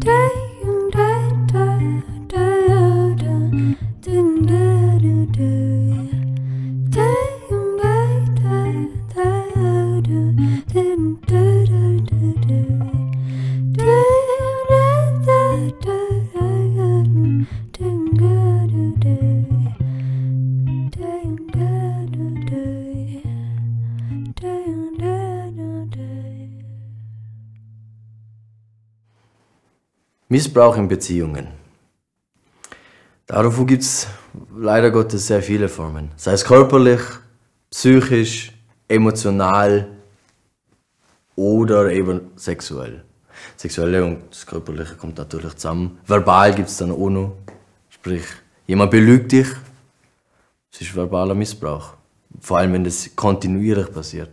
[0.00, 0.39] day.
[30.30, 31.48] Missbrauch in Beziehungen.
[33.26, 34.06] Davon gibt es
[34.56, 36.12] leider Gottes sehr viele Formen.
[36.14, 37.00] Sei es körperlich,
[37.68, 38.52] psychisch,
[38.86, 39.88] emotional
[41.34, 43.02] oder eben sexuell.
[43.56, 45.98] Sexuelle und das Körperliche kommt natürlich zusammen.
[46.06, 47.36] Verbal gibt es dann auch noch.
[47.88, 48.24] Sprich,
[48.68, 49.48] jemand belügt dich,
[50.70, 51.94] das ist verbaler Missbrauch.
[52.40, 54.30] Vor allem, wenn das kontinuierlich passiert.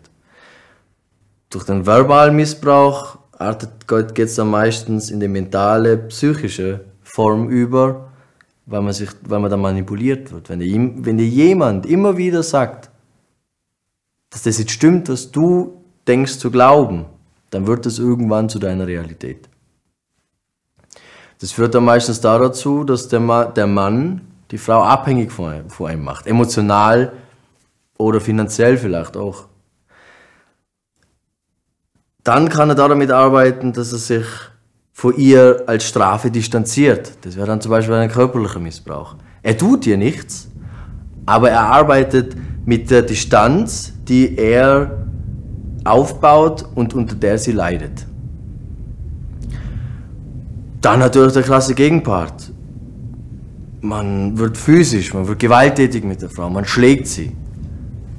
[1.49, 8.11] Durch den verbalen Missbrauch geht es dann meistens in die mentale, psychische Form über,
[8.65, 10.49] weil man, sich, weil man dann manipuliert wird.
[10.49, 12.89] Wenn dir, wenn dir jemand immer wieder sagt,
[14.29, 17.05] dass das jetzt stimmt, was du denkst zu glauben,
[17.49, 19.47] dann wird das irgendwann zu deiner Realität.
[21.39, 24.21] Das führt dann meistens dazu, dass der, Ma der Mann
[24.51, 27.13] die Frau abhängig von von einem macht, emotional
[27.97, 29.45] oder finanziell vielleicht auch
[32.27, 34.25] dann kann er damit arbeiten, dass er sich
[34.91, 37.13] von ihr als Strafe distanziert.
[37.21, 39.15] Das wäre dann zum Beispiel ein körperlicher Missbrauch.
[39.43, 40.49] Er tut ihr nichts,
[41.25, 45.05] aber er arbeitet mit der Distanz, die er
[45.85, 48.05] aufbaut und unter der sie leidet.
[50.81, 52.51] Dann natürlich der klasse Gegenpart.
[53.79, 57.31] Man wird physisch, man wird gewalttätig mit der Frau, man schlägt sie.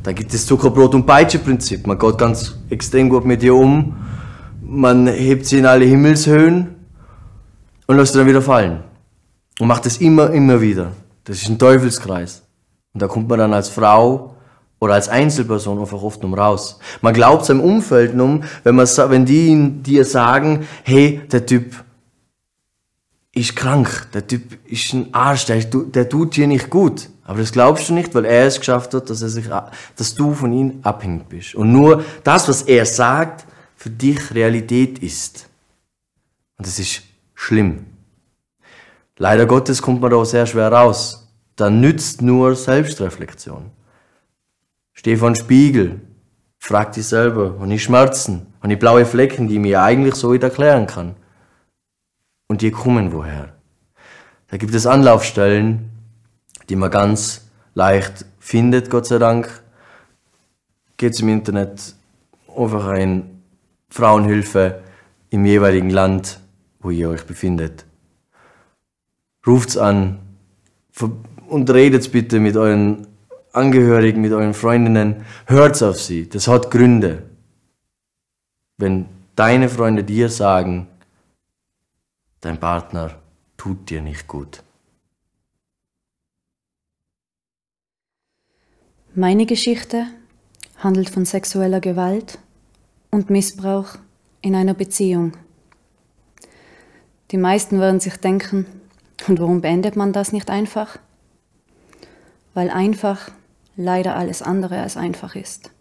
[0.03, 1.87] Da gibt es Zuckerbrot- und Peitsche-Prinzip.
[1.87, 3.97] Man geht ganz extrem gut mit ihr um,
[4.63, 6.75] man hebt sie in alle Himmelshöhen
[7.87, 8.85] und lässt sie dann wieder fallen.
[9.59, 10.93] Und macht das immer, immer wieder.
[11.25, 12.43] Das ist ein Teufelskreis.
[12.93, 14.37] Und da kommt man dann als Frau
[14.79, 16.79] oder als Einzelperson einfach oft um raus.
[17.01, 21.85] Man glaubt seinem Umfeld um, wenn, man, wenn die dir sagen, hey, der Typ
[23.35, 27.09] ist krank, der Typ ist ein Arsch, der, der tut dir nicht gut.
[27.29, 29.45] Aber das glaubst du nicht, weil er es geschafft hat, dass, er sich,
[29.97, 31.55] dass du von ihm abhängig bist.
[31.55, 33.45] Und nur das, was er sagt,
[33.77, 35.47] für dich Realität ist.
[36.57, 37.03] Und das ist
[37.35, 37.85] schlimm.
[39.19, 41.29] Leider Gottes kommt man da sehr schwer raus.
[41.55, 43.73] Da nützt nur Selbstreflexion.
[44.95, 46.01] Stefan Spiegel,
[46.57, 50.33] frag dich selber, habe ich Schmerzen, habe ich blaue Flecken, die ich mir eigentlich so
[50.33, 51.15] nicht erklären kann?
[52.47, 53.53] Und die kommen woher?
[54.47, 55.91] Da gibt es Anlaufstellen,
[56.69, 59.63] die man ganz leicht findet, Gott sei Dank.
[60.97, 61.95] Geht im Internet
[62.57, 63.43] einfach ein
[63.89, 64.83] Frauenhilfe
[65.31, 66.41] im jeweiligen Land,
[66.81, 67.85] wo ihr euch befindet.
[69.47, 70.19] Ruft's an
[71.49, 73.07] und redet bitte mit euren
[73.53, 75.25] Angehörigen, mit euren Freundinnen.
[75.47, 76.29] Hört auf sie.
[76.29, 77.23] Das hat Gründe.
[78.77, 80.89] Wenn deine Freunde dir sagen,
[82.41, 83.19] dein Partner
[83.57, 84.63] tut dir nicht gut.
[89.19, 90.07] Meine Geschichte
[90.77, 92.39] handelt von sexueller Gewalt
[93.11, 93.97] und Missbrauch
[94.43, 95.33] in einer Beziehung.
[97.33, 98.65] Die meisten werden sich denken,
[99.27, 101.01] und warum beendet man das nicht einfach?
[102.55, 103.33] Weil einfach
[103.75, 105.73] leider alles andere als einfach ist.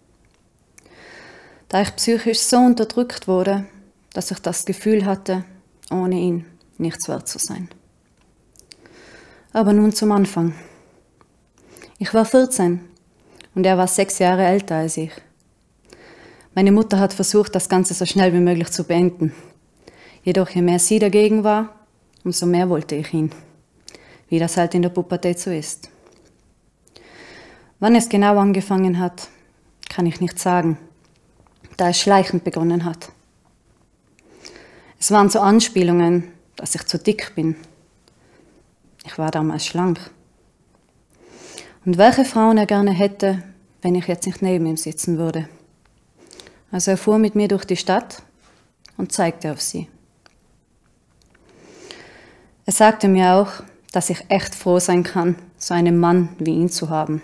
[1.69, 3.67] Da ich psychisch so unterdrückt wurde,
[4.13, 5.45] dass ich das Gefühl hatte,
[5.91, 6.47] ohne ihn
[6.79, 7.69] nichts wert zu sein.
[9.53, 10.55] Aber nun zum Anfang.
[11.99, 12.96] Ich war 14
[13.57, 15.09] und er war sechs Jahre älter als ich.
[16.53, 19.33] Meine Mutter hat versucht, das Ganze so schnell wie möglich zu beenden.
[20.23, 21.73] Jedoch je mehr sie dagegen war,
[22.23, 23.31] umso mehr wollte ich ihn.
[24.29, 25.89] Wie das halt in der Pubertät so ist.
[27.79, 29.27] Wann es genau angefangen hat,
[29.89, 30.77] kann ich nicht sagen,
[31.77, 33.09] da es schleichend begonnen hat.
[34.99, 37.55] Es waren so Anspielungen, dass ich zu dick bin.
[39.03, 40.11] Ich war damals schlank.
[41.87, 43.41] Und welche Frauen er gerne hätte,
[43.81, 45.47] wenn ich jetzt nicht neben ihm sitzen würde.
[46.69, 48.23] Also er fuhr mit mir durch die Stadt
[48.97, 49.87] und zeigte auf sie.
[52.65, 53.63] Er sagte mir auch,
[53.93, 57.21] dass ich echt froh sein kann, so einen Mann wie ihn zu haben.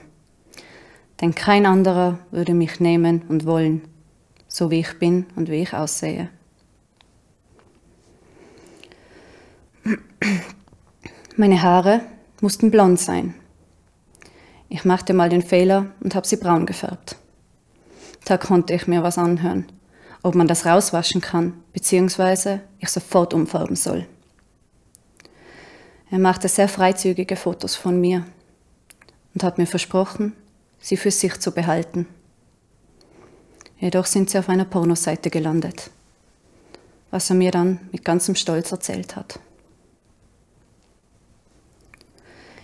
[1.20, 3.82] Denn kein anderer würde mich nehmen und wollen,
[4.48, 6.30] so wie ich bin und wie ich aussehe.
[11.36, 12.00] Meine Haare
[12.40, 13.36] mussten blond sein.
[14.70, 17.16] Ich machte mal den Fehler und habe sie braun gefärbt.
[18.26, 19.66] Da konnte ich mir was anhören,
[20.22, 24.08] ob man das rauswaschen kann, beziehungsweise ich sofort umfärben soll.
[26.10, 28.26] Er machte sehr freizügige Fotos von mir
[29.34, 30.34] und hat mir versprochen,
[30.80, 32.08] sie für sich zu behalten.
[33.80, 35.90] Jedoch sind sie auf einer Pornoseite gelandet,
[37.12, 39.40] was er mir dann mit ganzem Stolz erzählt hat.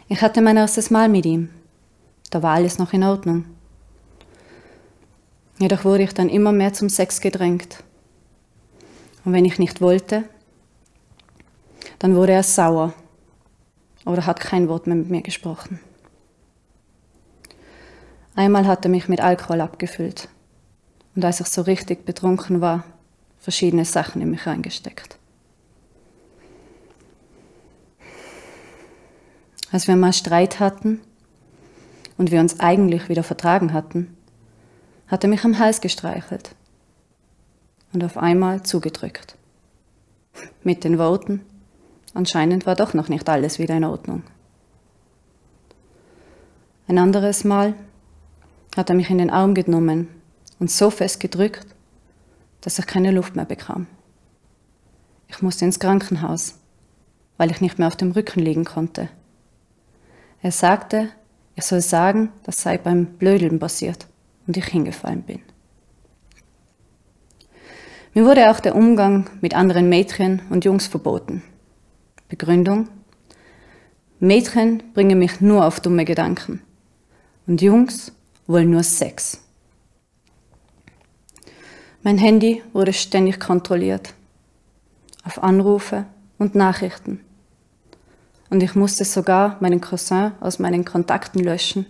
[0.07, 1.49] Ich hatte mein erstes Mal mit ihm.
[2.29, 3.45] Da war alles noch in Ordnung.
[5.57, 7.83] Jedoch wurde ich dann immer mehr zum Sex gedrängt.
[9.25, 10.23] Und wenn ich nicht wollte,
[11.99, 12.93] dann wurde er sauer
[14.05, 15.79] oder hat kein Wort mehr mit mir gesprochen.
[18.35, 20.29] Einmal hat er mich mit Alkohol abgefüllt
[21.15, 22.85] und als ich so richtig betrunken war,
[23.39, 25.17] verschiedene Sachen in mich reingesteckt.
[29.71, 31.01] Als wir mal Streit hatten
[32.19, 34.15] und wir uns eigentlich wieder vertragen hatten,
[35.07, 36.53] hat er mich am Hals gestreichelt
[37.93, 39.37] und auf einmal zugedrückt.
[40.61, 41.41] Mit den Worten,
[42.13, 44.23] anscheinend war doch noch nicht alles wieder in Ordnung.
[46.89, 47.73] Ein anderes Mal
[48.75, 50.09] hat er mich in den Arm genommen
[50.59, 51.67] und so fest gedrückt,
[52.59, 53.87] dass ich keine Luft mehr bekam.
[55.29, 56.55] Ich musste ins Krankenhaus,
[57.37, 59.07] weil ich nicht mehr auf dem Rücken liegen konnte.
[60.41, 61.09] Er sagte,
[61.59, 64.07] ich soll sagen, das sei beim Blödeln passiert
[64.47, 65.41] und ich hingefallen bin.
[68.13, 71.43] Mir wurde auch der Umgang mit anderen Mädchen und Jungs verboten.
[72.29, 72.87] Begründung?
[74.21, 76.61] Mädchen bringen mich nur auf dumme Gedanken
[77.45, 78.13] und Jungs
[78.47, 79.41] wollen nur Sex.
[82.03, 84.13] Mein Handy wurde ständig kontrolliert.
[85.25, 86.05] Auf Anrufe
[86.37, 87.19] und Nachrichten.
[88.49, 91.85] Und ich musste sogar meinen Cousin aus meinen Kontakten löschen,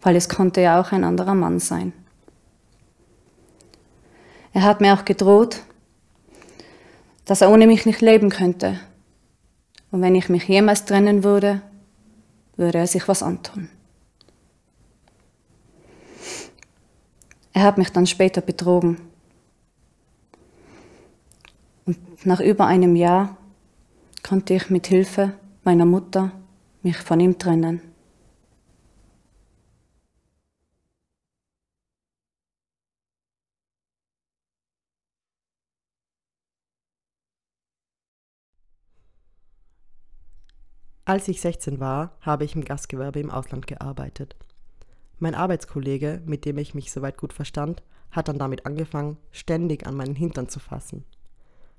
[0.00, 1.92] weil es konnte ja auch ein anderer Mann sein.
[4.52, 5.62] Er hat mir auch gedroht,
[7.24, 8.80] dass er ohne mich nicht leben könnte.
[9.90, 11.62] Und wenn ich mich jemals trennen würde,
[12.56, 13.68] würde er sich was antun.
[17.52, 18.98] Er hat mich dann später betrogen.
[21.86, 23.36] Und nach über einem Jahr
[24.22, 25.34] konnte ich mit Hilfe
[25.68, 26.32] meiner Mutter
[26.82, 27.82] mich von ihm trennen.
[41.04, 44.36] Als ich 16 war, habe ich im Gastgewerbe im Ausland gearbeitet.
[45.18, 49.96] Mein Arbeitskollege, mit dem ich mich soweit gut verstand, hat dann damit angefangen, ständig an
[49.96, 51.04] meinen Hintern zu fassen.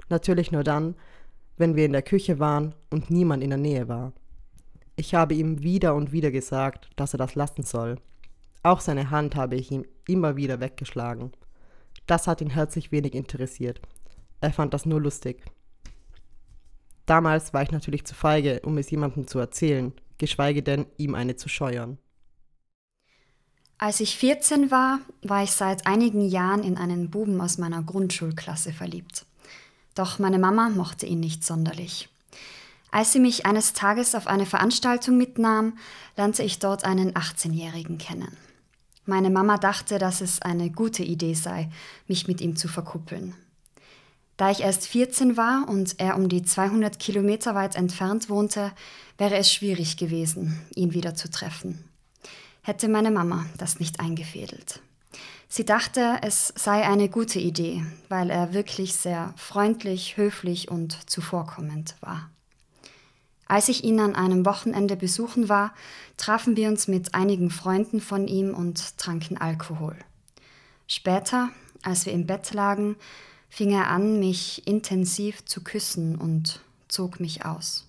[0.09, 0.93] Natürlich nur dann,
[1.59, 4.13] wenn wir in der Küche waren und niemand in der Nähe war.
[4.95, 7.97] Ich habe ihm wieder und wieder gesagt, dass er das lassen soll.
[8.63, 11.31] Auch seine Hand habe ich ihm immer wieder weggeschlagen.
[12.07, 13.81] Das hat ihn herzlich wenig interessiert.
[14.41, 15.43] Er fand das nur lustig.
[17.05, 21.35] Damals war ich natürlich zu feige, um es jemandem zu erzählen, geschweige denn ihm eine
[21.35, 21.97] zu scheuern.
[23.77, 28.73] Als ich 14 war, war ich seit einigen Jahren in einen Buben aus meiner Grundschulklasse
[28.73, 29.25] verliebt.
[29.95, 32.09] Doch meine Mama mochte ihn nicht sonderlich.
[32.91, 35.77] Als sie mich eines Tages auf eine Veranstaltung mitnahm,
[36.17, 38.35] lernte ich dort einen 18-Jährigen kennen.
[39.05, 41.69] Meine Mama dachte, dass es eine gute Idee sei,
[42.07, 43.35] mich mit ihm zu verkuppeln.
[44.37, 48.71] Da ich erst 14 war und er um die 200 Kilometer weit entfernt wohnte,
[49.17, 51.83] wäre es schwierig gewesen, ihn wieder zu treffen
[52.69, 54.79] hätte meine Mama das nicht eingefädelt.
[55.51, 61.95] Sie dachte, es sei eine gute Idee, weil er wirklich sehr freundlich, höflich und zuvorkommend
[62.01, 62.29] war.
[63.47, 65.73] Als ich ihn an einem Wochenende besuchen war,
[66.17, 69.97] trafen wir uns mit einigen Freunden von ihm und tranken Alkohol.
[70.85, 71.49] Später,
[71.81, 72.95] als wir im Bett lagen,
[73.49, 77.87] fing er an, mich intensiv zu küssen und zog mich aus.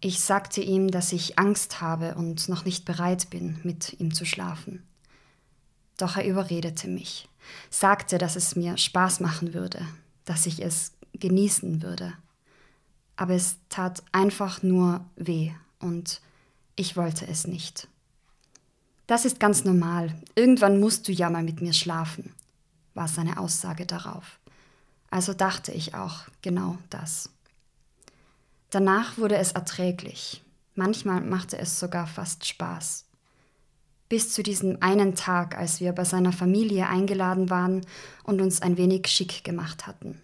[0.00, 4.24] Ich sagte ihm, dass ich Angst habe und noch nicht bereit bin, mit ihm zu
[4.24, 4.84] schlafen.
[6.00, 7.28] Doch er überredete mich,
[7.68, 9.86] sagte, dass es mir Spaß machen würde,
[10.24, 12.14] dass ich es genießen würde.
[13.16, 16.22] Aber es tat einfach nur weh und
[16.74, 17.86] ich wollte es nicht.
[19.06, 20.14] Das ist ganz normal.
[20.34, 22.32] Irgendwann musst du ja mal mit mir schlafen,
[22.94, 24.38] war seine Aussage darauf.
[25.10, 27.28] Also dachte ich auch genau das.
[28.70, 30.42] Danach wurde es erträglich.
[30.74, 33.04] Manchmal machte es sogar fast Spaß.
[34.10, 37.86] Bis zu diesem einen Tag, als wir bei seiner Familie eingeladen waren
[38.24, 40.20] und uns ein wenig schick gemacht hatten.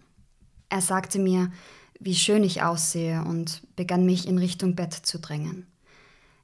[0.68, 1.52] Er sagte mir,
[2.00, 5.68] wie schön ich aussehe und begann mich in Richtung Bett zu drängen.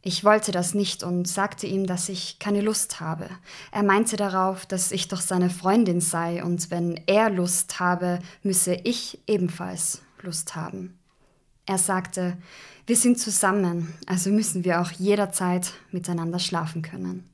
[0.03, 3.29] Ich wollte das nicht und sagte ihm, dass ich keine Lust habe.
[3.73, 8.75] Er meinte darauf, dass ich doch seine Freundin sei und wenn er Lust habe, müsse
[8.85, 10.97] ich ebenfalls Lust haben.
[11.67, 12.37] Er sagte,
[12.87, 17.32] wir sind zusammen, also müssen wir auch jederzeit miteinander schlafen können.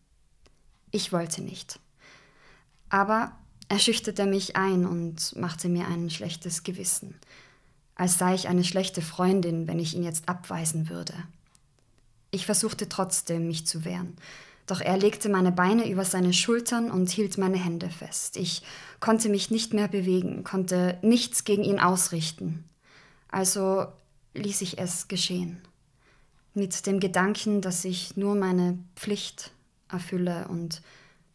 [0.90, 1.80] Ich wollte nicht.
[2.88, 3.32] Aber
[3.68, 7.14] er schüchterte mich ein und machte mir ein schlechtes Gewissen,
[7.94, 11.14] als sei ich eine schlechte Freundin, wenn ich ihn jetzt abweisen würde.
[12.30, 14.16] Ich versuchte trotzdem, mich zu wehren,
[14.66, 18.36] doch er legte meine Beine über seine Schultern und hielt meine Hände fest.
[18.36, 18.62] Ich
[19.00, 22.64] konnte mich nicht mehr bewegen, konnte nichts gegen ihn ausrichten.
[23.30, 23.86] Also
[24.34, 25.60] ließ ich es geschehen.
[26.52, 29.52] Mit dem Gedanken, dass ich nur meine Pflicht
[29.90, 30.82] erfülle und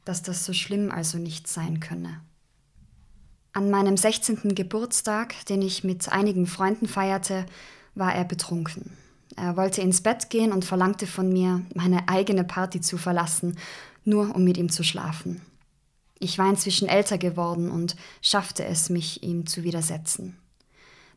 [0.05, 2.21] dass das so schlimm also nicht sein könne.
[3.53, 4.55] An meinem 16.
[4.55, 7.45] Geburtstag, den ich mit einigen Freunden feierte,
[7.93, 8.97] war er betrunken.
[9.35, 13.57] Er wollte ins Bett gehen und verlangte von mir, meine eigene Party zu verlassen,
[14.05, 15.41] nur um mit ihm zu schlafen.
[16.19, 20.37] Ich war inzwischen älter geworden und schaffte es, mich ihm zu widersetzen.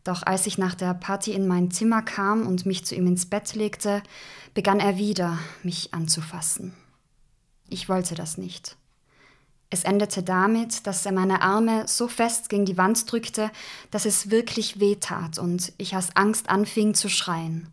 [0.05, 3.26] Doch als ich nach der Party in mein Zimmer kam und mich zu ihm ins
[3.26, 4.02] Bett legte,
[4.55, 6.75] begann er wieder, mich anzufassen.
[7.68, 8.76] Ich wollte das nicht.
[9.68, 13.50] Es endete damit, dass er meine Arme so fest gegen die Wand drückte,
[13.90, 17.68] dass es wirklich weh tat und ich aus Angst anfing zu schreien.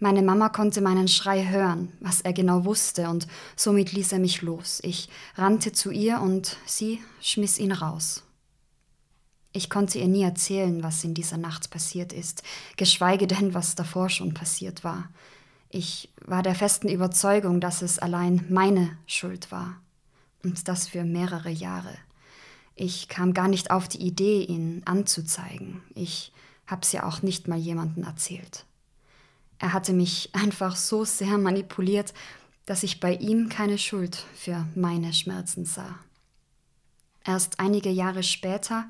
[0.00, 4.40] Meine Mama konnte meinen Schrei hören, was er genau wusste, und somit ließ er mich
[4.40, 4.80] los.
[4.82, 8.22] Ich rannte zu ihr und sie schmiss ihn raus.
[9.52, 12.42] Ich konnte ihr nie erzählen, was in dieser Nacht passiert ist,
[12.76, 15.10] geschweige denn, was davor schon passiert war.
[15.70, 19.80] Ich war der festen Überzeugung, dass es allein meine Schuld war.
[20.42, 21.94] Und das für mehrere Jahre.
[22.74, 25.82] Ich kam gar nicht auf die Idee, ihn anzuzeigen.
[25.94, 26.32] Ich
[26.66, 28.64] hab's ja auch nicht mal jemandem erzählt.
[29.58, 32.14] Er hatte mich einfach so sehr manipuliert,
[32.66, 35.98] dass ich bei ihm keine Schuld für meine Schmerzen sah.
[37.24, 38.88] Erst einige Jahre später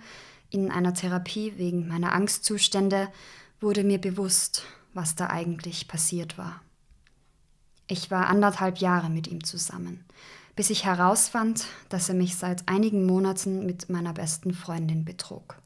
[0.51, 3.09] in einer Therapie wegen meiner Angstzustände
[3.61, 6.63] wurde mir bewusst, was da eigentlich passiert war.
[7.91, 10.05] Ich war anderthalb Jahre mit ihm zusammen,
[10.55, 15.57] bis ich herausfand, dass er mich seit einigen Monaten mit meiner besten Freundin betrug.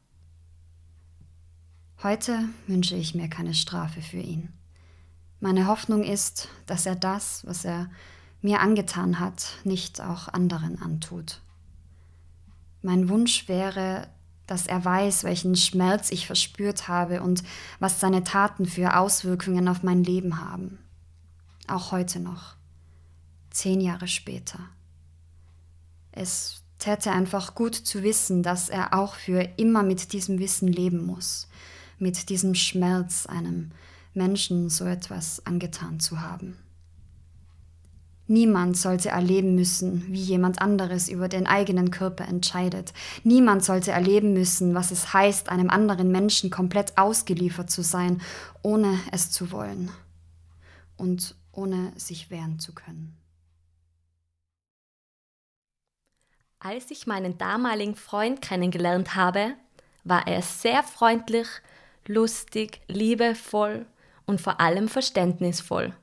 [2.02, 4.48] Heute wünsche ich mir keine Strafe für ihn.
[5.40, 7.90] Meine Hoffnung ist, dass er das, was er
[8.40, 11.42] mir angetan hat, nicht auch anderen antut.
[12.80, 14.08] Mein Wunsch wäre,
[14.46, 17.42] dass er weiß, welchen Schmerz ich verspürt habe und
[17.80, 20.78] was seine Taten für Auswirkungen auf mein Leben haben.
[21.66, 22.56] Auch heute noch,
[23.50, 24.58] zehn Jahre später.
[26.12, 31.04] Es täte einfach gut zu wissen, dass er auch für immer mit diesem Wissen leben
[31.06, 31.48] muss,
[31.98, 33.70] mit diesem Schmerz, einem
[34.12, 36.58] Menschen so etwas angetan zu haben.
[38.26, 42.94] Niemand sollte erleben müssen, wie jemand anderes über den eigenen Körper entscheidet.
[43.22, 48.22] Niemand sollte erleben müssen, was es heißt, einem anderen Menschen komplett ausgeliefert zu sein,
[48.62, 49.90] ohne es zu wollen
[50.96, 53.16] und ohne sich wehren zu können.
[56.58, 59.54] Als ich meinen damaligen Freund kennengelernt habe,
[60.02, 61.46] war er sehr freundlich,
[62.06, 63.86] lustig, liebevoll
[64.26, 65.94] und vor allem verständnisvoll.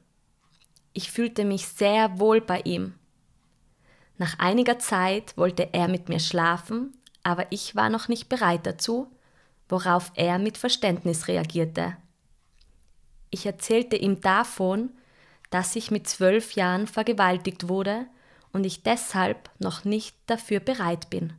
[0.94, 2.94] Ich fühlte mich sehr wohl bei ihm.
[4.18, 9.12] Nach einiger Zeit wollte er mit mir schlafen, aber ich war noch nicht bereit dazu,
[9.68, 11.98] worauf er mit Verständnis reagierte.
[13.32, 14.92] Ich erzählte ihm davon,
[15.52, 18.08] dass ich mit zwölf Jahren vergewaltigt wurde
[18.52, 21.34] und ich deshalb noch nicht dafür bereit bin.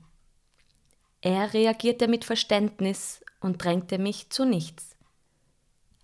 [1.20, 4.96] Er reagierte mit Verständnis und drängte mich zu nichts.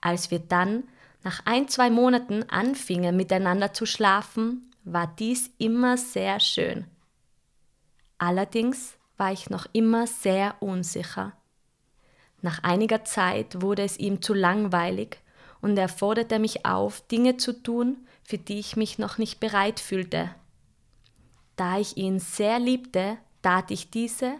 [0.01, 0.85] Als wir dann
[1.23, 6.87] nach ein, zwei Monaten anfingen miteinander zu schlafen, war dies immer sehr schön.
[8.17, 11.33] Allerdings war ich noch immer sehr unsicher.
[12.41, 15.19] Nach einiger Zeit wurde es ihm zu langweilig
[15.61, 19.81] und er forderte mich auf, Dinge zu tun, für die ich mich noch nicht bereit
[19.81, 20.31] fühlte.
[21.57, 24.35] Da ich ihn sehr liebte, tat ich diese,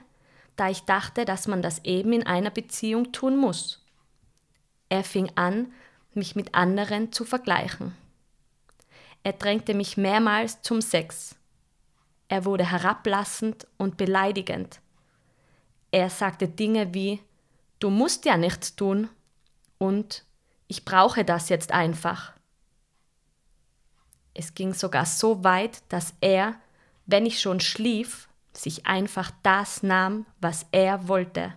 [0.57, 3.85] da ich dachte, dass man das eben in einer Beziehung tun muss.
[4.89, 5.73] Er fing an,
[6.15, 7.95] mich mit anderen zu vergleichen.
[9.23, 11.35] Er drängte mich mehrmals zum Sex.
[12.29, 14.81] Er wurde herablassend und beleidigend.
[15.91, 17.21] Er sagte Dinge wie
[17.81, 19.09] Du musst ja nichts tun
[19.79, 20.25] und
[20.69, 22.33] ich brauche das jetzt einfach.
[24.35, 26.55] Es ging sogar so weit, dass er,
[27.07, 31.55] wenn ich schon schlief, sich einfach das nahm, was er wollte.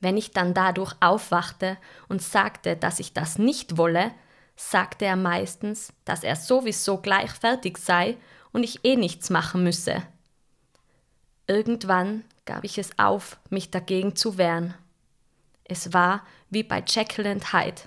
[0.00, 4.12] Wenn ich dann dadurch aufwachte und sagte, dass ich das nicht wolle,
[4.56, 8.16] sagte er meistens, dass er sowieso gleich fertig sei
[8.52, 10.02] und ich eh nichts machen müsse.
[11.46, 14.74] Irgendwann gab ich es auf, mich dagegen zu wehren.
[15.68, 17.82] Es war wie bei Jekyll and Hyde.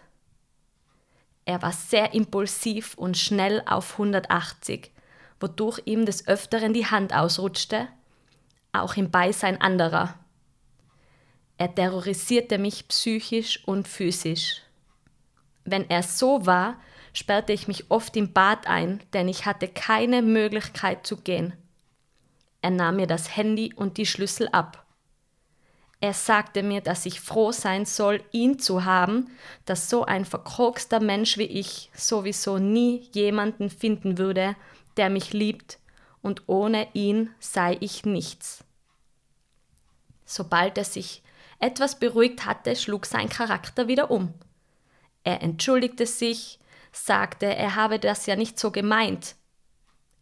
[1.45, 4.91] Er war sehr impulsiv und schnell auf 180,
[5.39, 7.87] wodurch ihm des Öfteren die Hand ausrutschte,
[8.73, 10.13] auch im Beisein anderer.
[11.57, 14.61] Er terrorisierte mich psychisch und physisch.
[15.63, 16.79] Wenn er so war,
[17.13, 21.53] sperrte ich mich oft im Bad ein, denn ich hatte keine Möglichkeit zu gehen.
[22.61, 24.85] Er nahm mir das Handy und die Schlüssel ab.
[26.01, 29.29] Er sagte mir, dass ich froh sein soll, ihn zu haben,
[29.65, 34.55] dass so ein verkrogster Mensch wie ich sowieso nie jemanden finden würde,
[34.95, 35.77] der mich liebt,
[36.21, 38.63] und ohne ihn sei ich nichts.
[40.25, 41.21] Sobald er sich
[41.59, 44.33] etwas beruhigt hatte, schlug sein Charakter wieder um.
[45.23, 46.59] Er entschuldigte sich,
[46.91, 49.35] sagte, er habe das ja nicht so gemeint.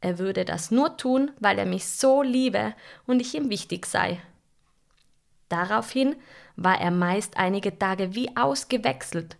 [0.01, 4.19] Er würde das nur tun, weil er mich so liebe und ich ihm wichtig sei.
[5.50, 6.16] Daraufhin
[6.56, 9.38] war er meist einige Tage wie ausgewechselt.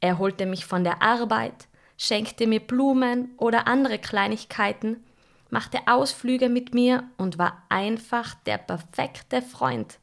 [0.00, 5.04] Er holte mich von der Arbeit, schenkte mir Blumen oder andere Kleinigkeiten,
[5.50, 9.98] machte Ausflüge mit mir und war einfach der perfekte Freund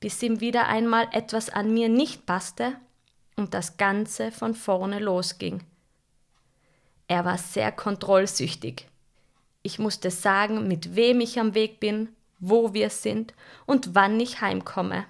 [0.00, 2.74] bis ihm wieder einmal etwas an mir nicht passte
[3.36, 5.64] und das Ganze von vorne losging.
[7.08, 8.88] Er war sehr kontrollsüchtig.
[9.62, 14.40] Ich musste sagen, mit wem ich am Weg bin, wo wir sind und wann ich
[14.40, 15.04] heimkomme.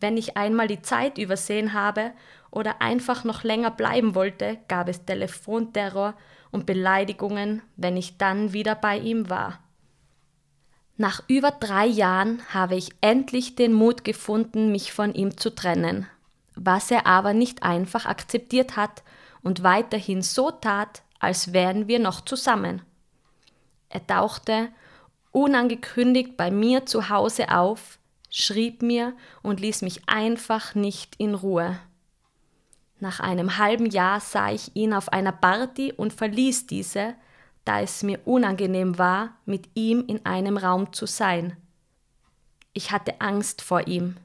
[0.00, 2.12] Wenn ich einmal die Zeit übersehen habe
[2.50, 6.14] oder einfach noch länger bleiben wollte, gab es Telefonterror
[6.50, 9.60] und Beleidigungen, wenn ich dann wieder bei ihm war.
[10.96, 16.06] Nach über drei Jahren habe ich endlich den Mut gefunden, mich von ihm zu trennen,
[16.54, 19.02] was er aber nicht einfach akzeptiert hat
[19.42, 22.82] und weiterhin so tat, als wären wir noch zusammen.
[23.88, 24.68] Er tauchte
[25.32, 27.98] unangekündigt bei mir zu Hause auf,
[28.30, 31.78] schrieb mir und ließ mich einfach nicht in Ruhe.
[32.98, 37.14] Nach einem halben Jahr sah ich ihn auf einer Party und verließ diese,
[37.64, 41.56] da es mir unangenehm war, mit ihm in einem Raum zu sein.
[42.72, 44.16] Ich hatte Angst vor ihm.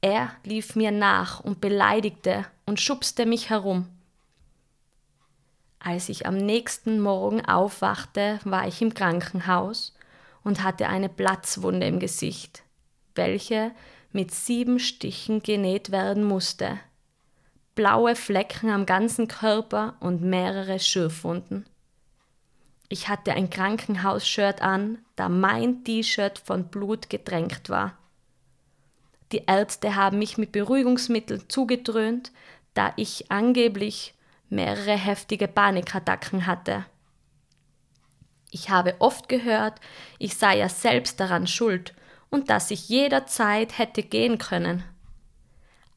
[0.00, 3.88] Er lief mir nach und beleidigte und schubste mich herum.
[5.78, 9.94] Als ich am nächsten Morgen aufwachte, war ich im Krankenhaus
[10.42, 12.62] und hatte eine Platzwunde im Gesicht,
[13.14, 13.72] welche
[14.12, 16.78] mit sieben Stichen genäht werden musste,
[17.74, 21.66] blaue Flecken am ganzen Körper und mehrere Schürfwunden.
[22.88, 27.98] Ich hatte ein Krankenhausshirt an, da mein T-Shirt von Blut getränkt war.
[29.32, 32.32] Die Ärzte haben mich mit Beruhigungsmitteln zugedröhnt,
[32.74, 34.14] da ich angeblich
[34.48, 36.84] mehrere heftige Panikattacken hatte.
[38.50, 39.80] Ich habe oft gehört,
[40.18, 41.94] ich sei ja selbst daran schuld
[42.30, 44.84] und dass ich jederzeit hätte gehen können.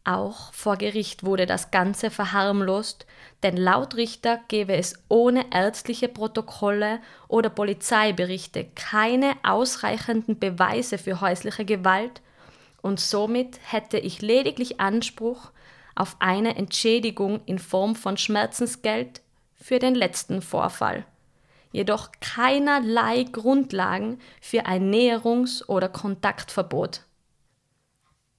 [0.04, 3.06] Auch vor Gericht wurde das Ganze verharmlost,
[3.44, 11.66] denn laut Richter gäbe es ohne ärztliche Protokolle oder Polizeiberichte keine ausreichenden Beweise für häusliche
[11.66, 12.22] Gewalt
[12.82, 15.52] und somit hätte ich lediglich Anspruch
[16.00, 19.22] auf eine Entschädigung in Form von Schmerzensgeld
[19.56, 21.06] für den letzten Vorfall,
[21.72, 27.04] jedoch keinerlei Grundlagen für ein Näherungs- oder Kontaktverbot.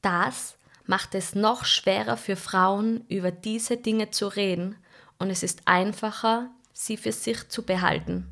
[0.00, 4.76] Das macht es noch schwerer für Frauen, über diese Dinge zu reden
[5.18, 8.26] und es ist einfacher, sie für sich zu behalten.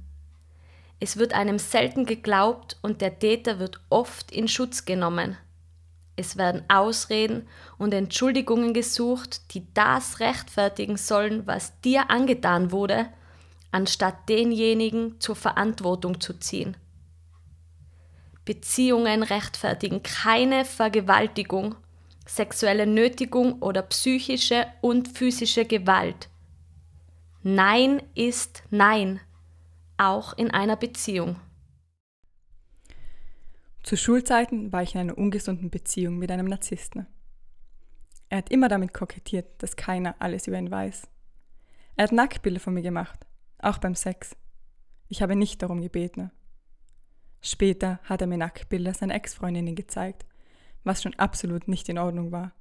[1.01, 5.37] Es wird einem selten geglaubt und der Täter wird oft in Schutz genommen.
[6.19, 7.47] Es werden Ausreden
[7.79, 13.07] und Entschuldigungen gesucht, die das rechtfertigen sollen, was dir angetan wurde,
[13.71, 16.77] anstatt denjenigen zur Verantwortung zu ziehen.
[18.45, 21.77] Beziehungen rechtfertigen keine Vergewaltigung
[22.29, 26.29] sexuelle Nötigung oder psychische und physische Gewalt.
[27.43, 29.21] Nein ist Nein,
[29.97, 31.37] auch in einer Beziehung.
[33.89, 37.07] Zu Schulzeiten war ich in einer ungesunden Beziehung mit einem Narzissten.
[38.29, 41.09] Er hat immer damit kokettiert, dass keiner alles über ihn weiß.
[41.97, 43.27] Er hat Nacktbilder von mir gemacht,
[43.59, 44.37] auch beim Sex.
[45.09, 46.31] Ich habe nicht darum gebeten.
[47.41, 50.27] Später hat er mir Nacktbilder seiner Ex-Freundinnen gezeigt
[50.85, 52.53] was schon absolut nicht in Ordnung war.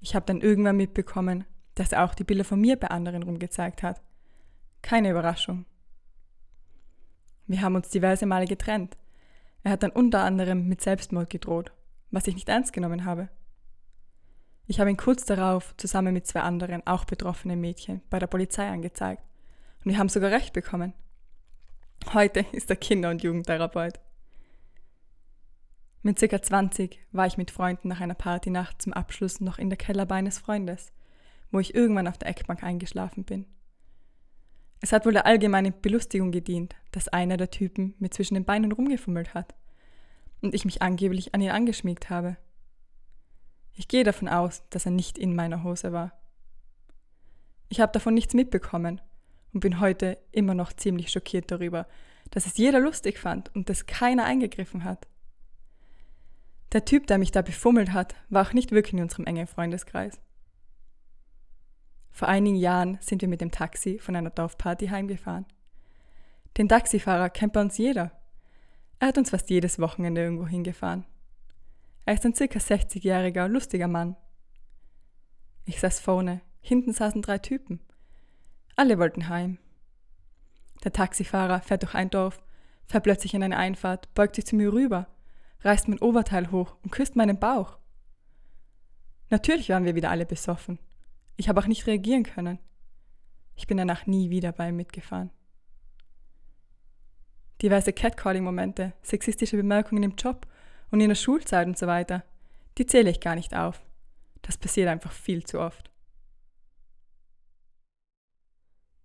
[0.00, 3.82] Ich habe dann irgendwann mitbekommen, dass er auch die Bilder von mir bei anderen rumgezeigt
[3.82, 4.00] hat.
[4.80, 5.66] Keine Überraschung.
[7.46, 8.96] Wir haben uns diverse Male getrennt.
[9.62, 11.72] Er hat dann unter anderem mit Selbstmord gedroht,
[12.10, 13.28] was ich nicht ernst genommen habe.
[14.66, 18.68] Ich habe ihn kurz darauf zusammen mit zwei anderen, auch betroffenen Mädchen, bei der Polizei
[18.68, 19.22] angezeigt.
[19.84, 20.94] Und wir haben sogar Recht bekommen.
[22.12, 24.00] Heute ist er Kinder- und Jugendtherapeut.
[26.02, 29.76] Mit circa 20 war ich mit Freunden nach einer Partynacht zum Abschluss noch in der
[29.76, 30.92] Kellerbar eines Freundes,
[31.52, 33.46] wo ich irgendwann auf der Eckbank eingeschlafen bin.
[34.84, 38.72] Es hat wohl der allgemeinen Belustigung gedient, dass einer der Typen mir zwischen den Beinen
[38.72, 39.54] rumgefummelt hat
[40.40, 42.36] und ich mich angeblich an ihn angeschmiegt habe.
[43.74, 46.12] Ich gehe davon aus, dass er nicht in meiner Hose war.
[47.68, 49.00] Ich habe davon nichts mitbekommen
[49.54, 51.86] und bin heute immer noch ziemlich schockiert darüber,
[52.32, 55.06] dass es jeder lustig fand und dass keiner eingegriffen hat.
[56.72, 60.20] Der Typ, der mich da befummelt hat, war auch nicht wirklich in unserem engen Freundeskreis.
[62.12, 65.46] Vor einigen Jahren sind wir mit dem Taxi von einer Dorfparty heimgefahren.
[66.58, 68.12] Den Taxifahrer kennt bei uns jeder.
[68.98, 71.06] Er hat uns fast jedes Wochenende irgendwo hingefahren.
[72.04, 74.16] Er ist ein circa 60-jähriger, lustiger Mann.
[75.64, 77.80] Ich saß vorne, hinten saßen drei Typen.
[78.76, 79.58] Alle wollten heim.
[80.84, 82.42] Der Taxifahrer fährt durch ein Dorf,
[82.86, 85.08] fährt plötzlich in eine Einfahrt, beugt sich zu mir rüber,
[85.60, 87.78] reißt mein Oberteil hoch und küsst meinen Bauch.
[89.30, 90.78] Natürlich waren wir wieder alle besoffen.
[91.36, 92.58] Ich habe auch nicht reagieren können.
[93.54, 95.30] Ich bin danach nie wieder bei ihm mitgefahren.
[97.60, 100.46] Diverse Catcalling-Momente, sexistische Bemerkungen im Job
[100.90, 102.24] und in der Schulzeit und so weiter,
[102.78, 103.80] die zähle ich gar nicht auf.
[104.42, 105.90] Das passiert einfach viel zu oft.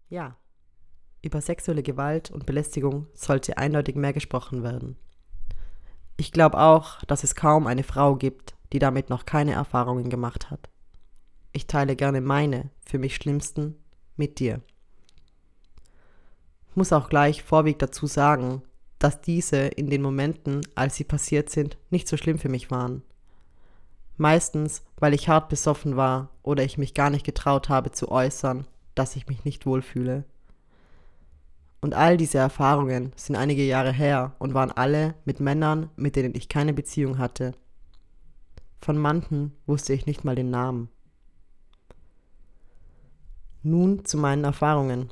[0.10, 0.38] Ja,
[1.22, 4.96] über sexuelle Gewalt und Belästigung sollte eindeutig mehr gesprochen werden.
[6.16, 10.50] Ich glaube auch, dass es kaum eine Frau gibt, die damit noch keine Erfahrungen gemacht
[10.50, 10.70] hat.
[11.58, 13.78] Ich teile gerne meine, für mich schlimmsten,
[14.16, 14.62] mit dir.
[16.70, 18.62] Ich muss auch gleich vorweg dazu sagen,
[19.00, 23.02] dass diese in den Momenten, als sie passiert sind, nicht so schlimm für mich waren.
[24.18, 28.68] Meistens, weil ich hart besoffen war oder ich mich gar nicht getraut habe zu äußern,
[28.94, 30.26] dass ich mich nicht wohlfühle.
[31.82, 36.36] Und all diese Erfahrungen sind einige Jahre her und waren alle mit Männern, mit denen
[36.36, 37.56] ich keine Beziehung hatte.
[38.80, 40.90] Von manchen wusste ich nicht mal den Namen.
[43.68, 45.12] Nun zu meinen Erfahrungen.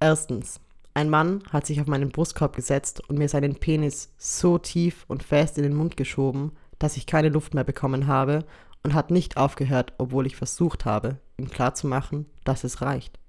[0.00, 0.60] Erstens.
[0.92, 5.22] Ein Mann hat sich auf meinen Brustkorb gesetzt und mir seinen Penis so tief und
[5.22, 8.44] fest in den Mund geschoben, dass ich keine Luft mehr bekommen habe
[8.82, 13.20] und hat nicht aufgehört, obwohl ich versucht habe, ihm klarzumachen, dass es reicht.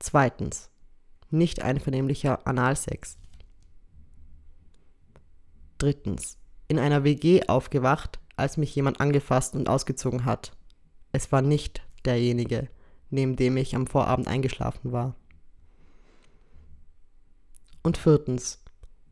[0.00, 0.68] Zweitens.
[1.30, 3.18] Nicht einvernehmlicher Analsex.
[5.78, 6.38] Drittens.
[6.66, 10.55] In einer WG aufgewacht, als mich jemand angefasst und ausgezogen hat.
[11.16, 12.68] Es war nicht derjenige,
[13.08, 15.14] neben dem ich am Vorabend eingeschlafen war.
[17.82, 18.62] Und viertens.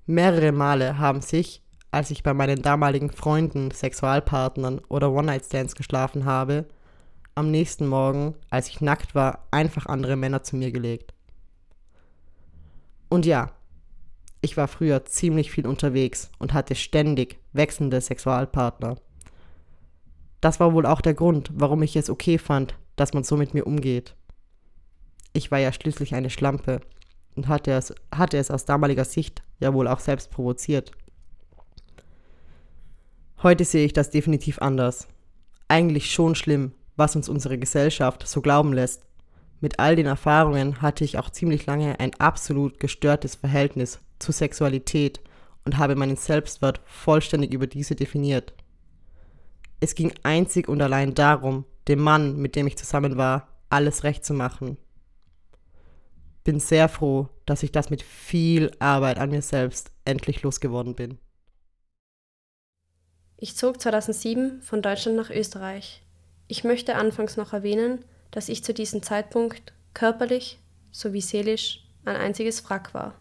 [0.05, 6.67] Mehrere Male haben sich, als ich bei meinen damaligen Freunden, Sexualpartnern oder One-Night-Stands geschlafen habe,
[7.35, 11.15] am nächsten Morgen, als ich nackt war, einfach andere Männer zu mir gelegt.
[13.09, 13.51] Und ja,
[14.43, 18.99] ich war früher ziemlich viel unterwegs und hatte ständig wechselnde Sexualpartner.
[20.45, 23.55] Das war wohl auch der Grund, warum ich es okay fand, dass man so mit
[23.55, 24.15] mir umgeht.
[25.33, 26.83] Ich war ja schließlich eine Schlampe
[27.35, 30.93] und hatte es, hatte es aus damaliger Sicht ja wohl auch selbst provoziert.
[33.43, 35.09] Heute sehe ich das definitiv anders.
[35.69, 39.07] Eigentlich schon schlimm, was uns unsere Gesellschaft so glauben lässt.
[39.63, 45.23] Mit all den Erfahrungen hatte ich auch ziemlich lange ein absolut gestörtes Verhältnis zu Sexualität
[45.65, 48.53] und habe meinen Selbstwert vollständig über diese definiert.
[49.81, 54.25] Es ging einzig und allein darum, dem Mann, mit dem ich zusammen war, alles recht
[54.25, 54.79] zu machen
[56.45, 61.19] bin sehr froh, dass ich das mit viel Arbeit an mir selbst endlich losgeworden bin.
[63.39, 66.03] Ich zog 2007 von Deutschland nach Österreich.
[66.47, 70.59] Ich möchte anfangs noch erwähnen, dass ich zu diesem Zeitpunkt körperlich
[70.93, 73.15] sowie seelisch ein einziges Wrack war.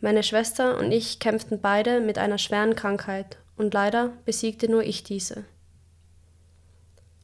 [0.00, 5.04] Meine Schwester und ich kämpften beide mit einer schweren Krankheit und leider besiegte nur ich
[5.04, 5.44] diese.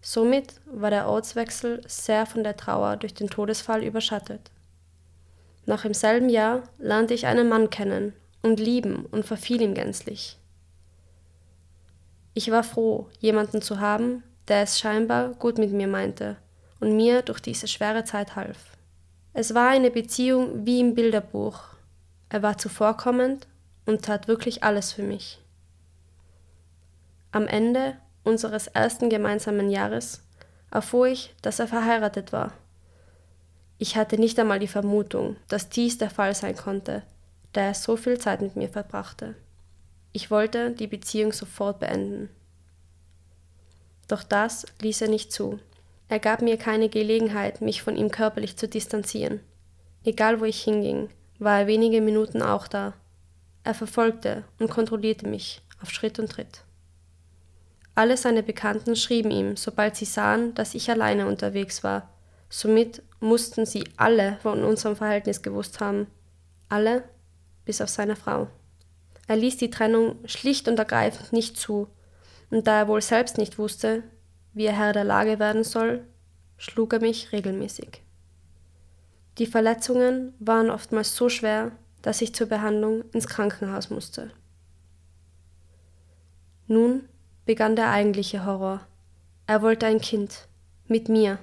[0.01, 4.53] Somit war der Ortswechsel sehr von der Trauer durch den Todesfall überschattet.
[5.67, 10.39] Noch im selben Jahr lernte ich einen Mann kennen und lieben und verfiel ihm gänzlich.
[12.35, 16.37] Ich war froh, jemanden zu haben, der es scheinbar gut mit mir meinte
[16.79, 18.77] und mir durch diese schwere Zeit half.
[19.33, 21.61] Es war eine Beziehung wie im Bilderbuch.
[22.29, 23.49] Er war zuvorkommend
[23.87, 25.41] und tat wirklich alles für mich.
[27.31, 30.23] Am Ende unseres ersten gemeinsamen Jahres
[30.71, 32.53] erfuhr ich, dass er verheiratet war.
[33.79, 37.03] Ich hatte nicht einmal die Vermutung, dass dies der Fall sein konnte,
[37.53, 39.35] da er so viel Zeit mit mir verbrachte.
[40.13, 42.29] Ich wollte die Beziehung sofort beenden.
[44.09, 45.61] Doch das ließ er nicht zu.
[46.09, 49.41] Er gab mir keine Gelegenheit, mich von ihm körperlich zu distanzieren.
[50.03, 52.95] Egal wo ich hinging, war er wenige Minuten auch da.
[53.65, 56.65] Er verfolgte und kontrollierte mich auf Schritt und Tritt.
[57.99, 62.09] Alle seine Bekannten schrieben ihm, sobald sie sahen, dass ich alleine unterwegs war.
[62.49, 66.07] Somit mussten sie alle von unserem Verhältnis gewusst haben.
[66.69, 67.03] Alle,
[67.65, 68.47] bis auf seine Frau.
[69.27, 71.89] Er ließ die Trennung schlicht und ergreifend nicht zu,
[72.51, 74.05] und da er wohl selbst nicht wusste,
[74.53, 76.07] wie er Herr der Lage werden soll,
[76.57, 78.05] schlug er mich regelmäßig.
[79.39, 84.31] Die Verletzungen waren oftmals so schwer, dass ich zur Behandlung ins Krankenhaus musste.
[86.69, 87.09] Nun
[87.49, 88.87] begann der eigentliche Horror.
[89.47, 90.49] Er wollte ein Kind.
[90.87, 91.39] Mit mir.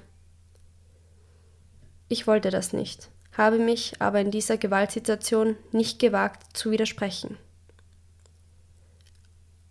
[2.10, 7.40] Ich wollte das nicht, habe mich aber in dieser Gewaltsituation nicht gewagt zu widersprechen.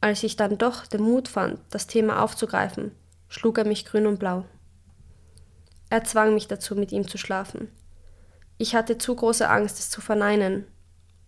[0.00, 2.90] Als ich dann doch den Mut fand, das Thema aufzugreifen,
[3.28, 4.44] schlug er mich grün und blau.
[5.88, 7.68] Er zwang mich dazu, mit ihm zu schlafen.
[8.58, 10.66] Ich hatte zu große Angst, es zu verneinen,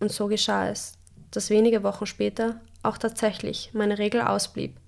[0.01, 0.95] und so geschah es,
[1.31, 4.81] dass wenige Wochen später auch tatsächlich meine Regel ausblieb.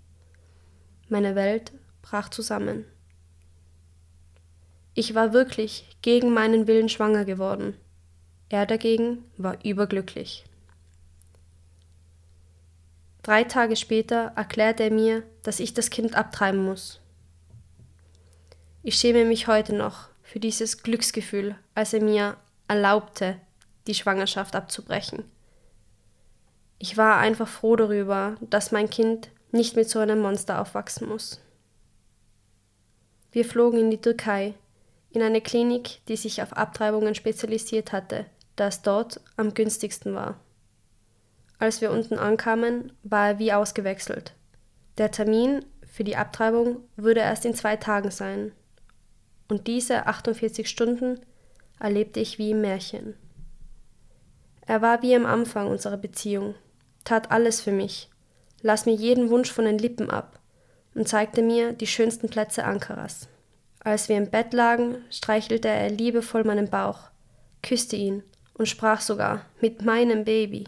[1.08, 2.84] Meine Welt brach zusammen.
[4.94, 7.76] Ich war wirklich gegen meinen Willen schwanger geworden.
[8.50, 10.44] Er dagegen war überglücklich.
[13.22, 17.00] Drei Tage später erklärte er mir, dass ich das Kind abtreiben muss.
[18.82, 22.36] Ich schäme mich heute noch für dieses Glücksgefühl, als er mir
[22.68, 23.40] erlaubte,
[23.86, 25.24] die Schwangerschaft abzubrechen.
[26.78, 31.40] Ich war einfach froh darüber, dass mein Kind nicht mit so einem Monster aufwachsen muss.
[33.30, 34.54] Wir flogen in die Türkei,
[35.10, 40.38] in eine Klinik, die sich auf Abtreibungen spezialisiert hatte, da es dort am günstigsten war.
[41.58, 44.34] Als wir unten ankamen, war er wie ausgewechselt.
[44.96, 48.52] Der Termin für die Abtreibung würde erst in zwei Tagen sein.
[49.48, 51.20] Und diese 48 Stunden
[51.80, 53.14] erlebte ich wie im Märchen.
[54.66, 56.54] Er war wie am Anfang unserer Beziehung,
[57.04, 58.10] tat alles für mich,
[58.62, 60.38] las mir jeden Wunsch von den Lippen ab
[60.94, 63.28] und zeigte mir die schönsten Plätze Ankaras.
[63.80, 67.10] Als wir im Bett lagen, streichelte er liebevoll meinen Bauch,
[67.62, 68.22] küsste ihn
[68.54, 70.64] und sprach sogar mit meinem Baby.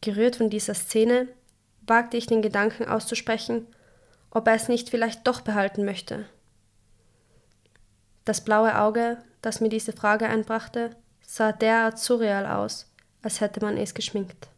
[0.00, 1.28] Gerührt von dieser Szene,
[1.86, 3.66] wagte ich den Gedanken auszusprechen,
[4.30, 6.24] ob er es nicht vielleicht doch behalten möchte.
[8.24, 13.76] Das blaue Auge, das mir diese Frage einbrachte, sah derart surreal aus, als hätte man
[13.76, 14.48] es geschminkt.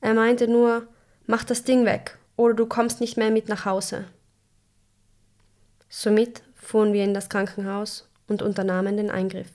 [0.00, 0.86] Er meinte nur,
[1.26, 4.04] mach das Ding weg, oder du kommst nicht mehr mit nach Hause.
[5.88, 9.50] Somit fuhren wir in das Krankenhaus und unternahmen den Eingriff.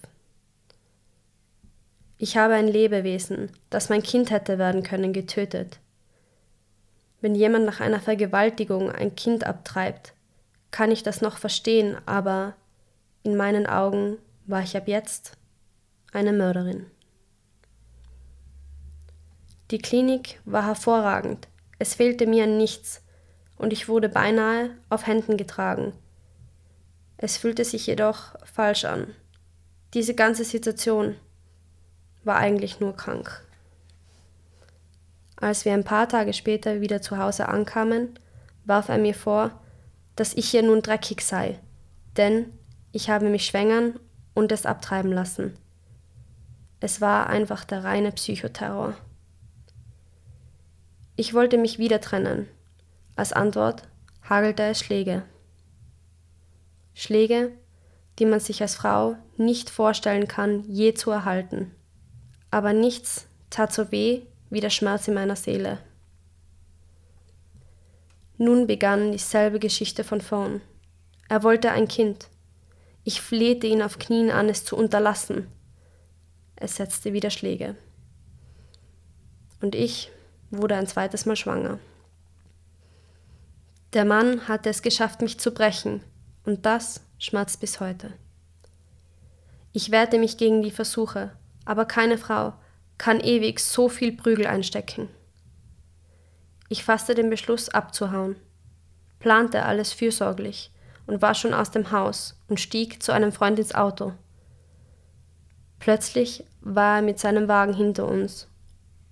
[2.18, 5.80] Ich habe ein Lebewesen, das mein Kind hätte werden können, getötet.
[7.22, 10.14] Wenn jemand nach einer Vergewaltigung ein Kind abtreibt,
[10.72, 12.56] kann ich das noch verstehen, aber
[13.24, 15.34] in meinen Augen war ich ab jetzt
[16.12, 16.86] eine Mörderin.
[19.71, 21.47] Die Klinik war hervorragend,
[21.80, 23.02] es fehlte mir an nichts,
[23.58, 25.93] und ich wurde beinahe auf Händen getragen.
[27.17, 29.15] Es fühlte sich jedoch falsch an.
[29.93, 31.15] Diese ganze Situation
[32.23, 33.43] war eigentlich nur krank.
[35.38, 38.17] Als wir ein paar Tage später wieder zu Hause ankamen,
[38.65, 39.52] warf er mir vor,
[40.15, 41.60] dass ich hier nun dreckig sei,
[42.17, 42.52] denn
[42.91, 43.99] ich habe mich schwängern
[44.34, 45.58] und es abtreiben lassen.
[46.80, 48.95] Es war einfach der reine Psychoterror.
[51.15, 52.47] Ich wollte mich wieder trennen.
[53.15, 53.84] Als Antwort
[54.28, 55.23] hagelte es Schläge.
[56.93, 57.52] Schläge,
[58.19, 61.71] die man sich als Frau nicht vorstellen kann, je zu erhalten
[62.54, 64.21] aber nichts tat so weh
[64.52, 65.80] wie der Schmerz in meiner Seele.
[68.38, 70.62] Nun begann dieselbe Geschichte von vorn.
[71.30, 72.30] Er wollte ein Kind.
[73.04, 75.47] Ich flehte ihn auf Knien an, es zu unterlassen.
[76.56, 77.76] Es setzte wieder Schläge.
[79.60, 80.12] Und ich
[80.58, 81.80] wurde ein zweites Mal schwanger.
[83.94, 86.02] Der Mann hatte es geschafft, mich zu brechen,
[86.46, 88.13] und das schmerzt bis heute.
[89.72, 91.32] Ich wehrte mich gegen die Versuche,
[91.66, 92.54] aber keine Frau
[92.98, 95.10] kann ewig so viel Prügel einstecken.
[96.70, 98.36] Ich fasste den Beschluss abzuhauen,
[99.20, 100.72] plante alles fürsorglich
[101.06, 104.13] und war schon aus dem Haus und stieg zu einem Freund ins Auto.
[105.80, 108.48] Plötzlich war er mit seinem Wagen hinter uns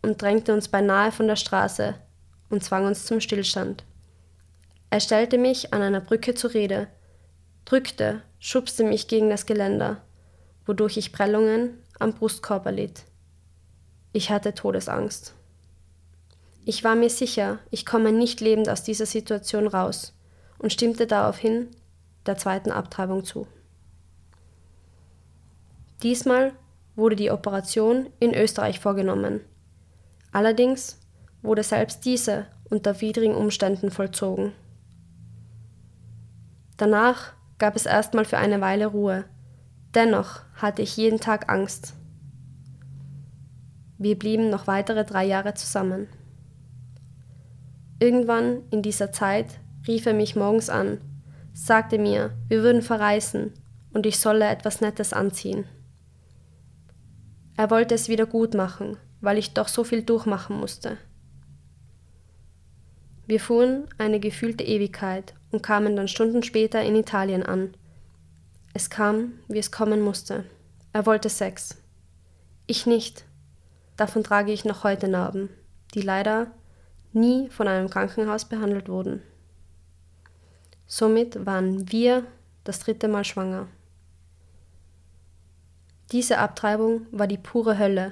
[0.01, 1.95] und drängte uns beinahe von der Straße
[2.49, 3.83] und zwang uns zum Stillstand.
[4.89, 6.87] Er stellte mich an einer Brücke zur Rede,
[7.65, 10.01] drückte, schubste mich gegen das Geländer,
[10.65, 13.03] wodurch ich Prellungen am Brustkorb erlitt.
[14.13, 15.33] Ich hatte Todesangst.
[16.65, 20.13] Ich war mir sicher, ich komme nicht lebend aus dieser Situation raus
[20.59, 21.69] und stimmte daraufhin
[22.25, 23.47] der zweiten Abtreibung zu.
[26.03, 26.53] Diesmal
[26.95, 29.41] wurde die Operation in Österreich vorgenommen.
[30.31, 30.99] Allerdings
[31.41, 34.53] wurde selbst diese unter widrigen Umständen vollzogen.
[36.77, 39.25] Danach gab es erstmal für eine Weile Ruhe.
[39.93, 41.93] Dennoch hatte ich jeden Tag Angst.
[43.97, 46.07] Wir blieben noch weitere drei Jahre zusammen.
[47.99, 50.99] Irgendwann in dieser Zeit rief er mich morgens an,
[51.53, 53.53] sagte mir, wir würden verreisen
[53.93, 55.65] und ich solle etwas Nettes anziehen.
[57.57, 60.97] Er wollte es wieder gut machen, weil ich doch so viel durchmachen musste.
[63.27, 67.73] Wir fuhren eine gefühlte Ewigkeit und kamen dann Stunden später in Italien an.
[68.73, 70.45] Es kam, wie es kommen musste.
[70.93, 71.77] Er wollte Sex.
[72.67, 73.25] Ich nicht.
[73.95, 75.49] Davon trage ich noch heute Narben,
[75.93, 76.51] die leider
[77.13, 79.21] nie von einem Krankenhaus behandelt wurden.
[80.87, 82.25] Somit waren wir
[82.63, 83.67] das dritte Mal schwanger.
[86.11, 88.11] Diese Abtreibung war die pure Hölle.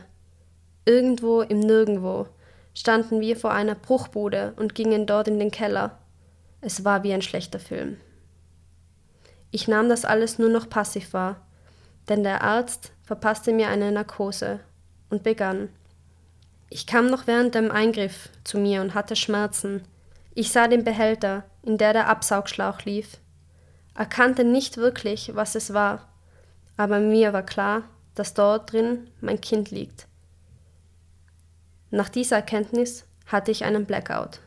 [0.86, 2.28] Irgendwo im Nirgendwo
[2.74, 6.00] standen wir vor einer Bruchbude und gingen dort in den Keller.
[6.62, 7.98] Es war wie ein schlechter Film.
[9.52, 11.48] Ich nahm das alles nur noch passiv wahr,
[12.08, 14.60] denn der Arzt verpasste mir eine Narkose
[15.10, 15.70] und begann.
[16.70, 19.84] Ich kam noch während dem Eingriff zu mir und hatte Schmerzen.
[20.36, 23.18] Ich sah den Behälter, in der der Absaugschlauch lief.
[23.96, 26.08] Erkannte nicht wirklich, was es war,
[26.78, 30.09] aber mir war klar, dass dort drin mein Kind liegt.
[31.92, 34.40] Nach dieser Erkenntnis hatte ich einen Blackout.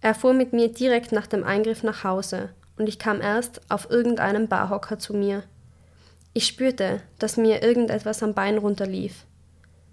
[0.00, 3.90] Er fuhr mit mir direkt nach dem Eingriff nach Hause und ich kam erst auf
[3.90, 5.44] irgendeinem Barhocker zu mir.
[6.34, 9.24] Ich spürte, dass mir irgendetwas am Bein runterlief.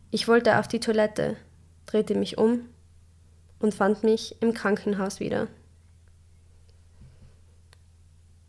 [0.09, 1.37] Ich wollte auf die Toilette,
[1.85, 2.65] drehte mich um
[3.59, 5.47] und fand mich im Krankenhaus wieder.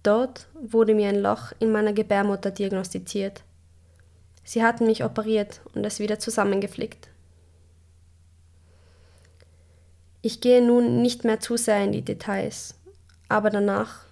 [0.02, 3.44] Dort wurde mir ein Loch in meiner Gebärmutter diagnostiziert.
[4.44, 7.08] Sie hatten mich operiert und es wieder zusammengeflickt.
[10.20, 12.74] Ich gehe nun nicht mehr zu sehr in die Details,
[13.28, 14.04] aber danach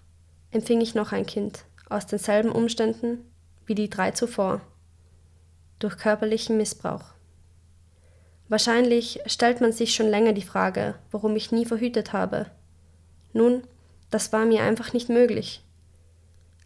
[0.50, 3.24] empfing ich noch ein Kind aus denselben Umständen
[3.66, 4.60] wie die drei zuvor,
[5.78, 7.04] durch körperlichen Missbrauch.
[8.48, 12.46] Wahrscheinlich stellt man sich schon länger die Frage, warum ich nie verhütet habe.
[13.32, 13.62] Nun,
[14.10, 15.62] das war mir einfach nicht möglich.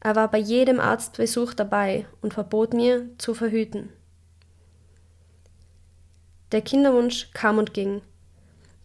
[0.04, 3.88] Er war bei jedem Arztbesuch dabei und verbot mir zu verhüten.
[6.52, 8.02] Der Kinderwunsch kam und ging,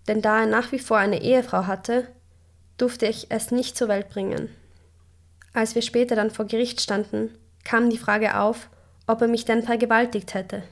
[0.08, 2.08] denn da er nach wie vor eine Ehefrau hatte,
[2.78, 4.50] durfte ich es nicht zur Welt bringen.
[5.52, 8.70] Als wir später dann vor Gericht standen, kam die Frage auf,
[9.06, 10.64] ob er mich denn vergewaltigt hätte.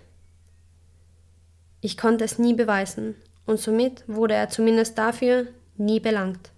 [1.81, 6.51] Ich konnte es nie beweisen, und somit wurde er zumindest dafür nie belangt.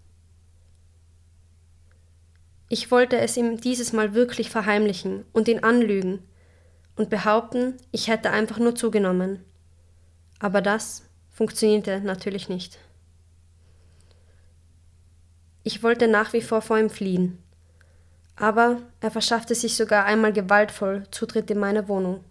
[2.69, 6.19] Ich wollte es ihm dieses Mal wirklich verheimlichen und ihn anlügen
[6.95, 9.43] und behaupten, ich hätte einfach nur zugenommen.
[10.39, 12.77] Aber das funktionierte natürlich nicht.
[15.63, 17.39] Ich wollte nach wie vor vor ihm fliehen.
[18.36, 22.23] Aber er verschaffte sich sogar einmal gewaltvoll Zutritt in meine Wohnung.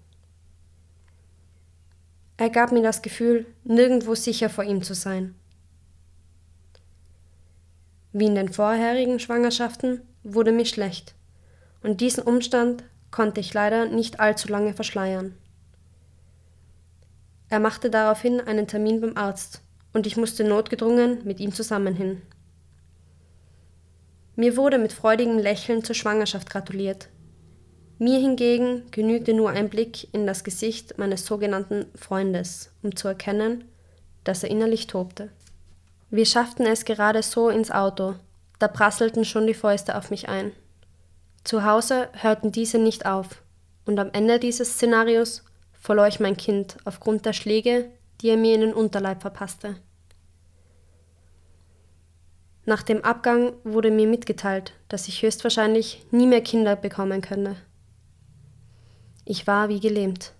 [2.36, 5.34] Er gab mir das Gefühl, nirgendwo sicher vor ihm zu sein.
[8.12, 10.02] Wie in den vorherigen Schwangerschaften
[10.34, 11.14] wurde mir schlecht,
[11.82, 15.34] und diesen Umstand konnte ich leider nicht allzu lange verschleiern.
[17.48, 19.62] Er machte daraufhin einen Termin beim Arzt,
[19.92, 22.22] und ich musste notgedrungen mit ihm zusammen hin.
[24.36, 27.08] Mir wurde mit freudigem Lächeln zur Schwangerschaft gratuliert.
[27.98, 33.64] Mir hingegen genügte nur ein Blick in das Gesicht meines sogenannten Freundes, um zu erkennen,
[34.22, 35.30] dass er innerlich tobte.
[36.10, 38.14] Wir schafften es gerade so ins Auto,
[38.58, 40.52] da prasselten schon die Fäuste auf mich ein.
[41.44, 43.42] Zu Hause hörten diese nicht auf,
[43.84, 47.90] und am Ende dieses Szenarios verlor ich mein Kind aufgrund der Schläge,
[48.20, 49.76] die er mir in den Unterleib verpasste.
[52.66, 57.56] Nach dem Abgang wurde mir mitgeteilt, dass ich höchstwahrscheinlich nie mehr Kinder bekommen könne.
[59.24, 60.34] Ich war wie gelähmt.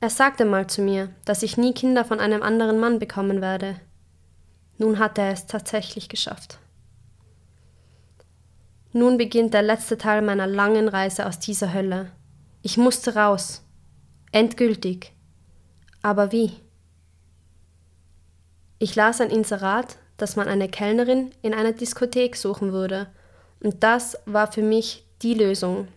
[0.00, 3.80] Er sagte mal zu mir, dass ich nie Kinder von einem anderen Mann bekommen werde.
[4.78, 6.58] Nun hat er es tatsächlich geschafft.
[8.96, 12.12] Nun beginnt der letzte Teil meiner langen Reise aus dieser Hölle.
[12.62, 13.64] Ich musste raus.
[14.30, 15.12] Endgültig.
[16.00, 16.52] Aber wie?
[18.78, 23.08] Ich las ein Inserat, dass man eine Kellnerin in einer Diskothek suchen würde,
[23.58, 25.88] und das war für mich die Lösung.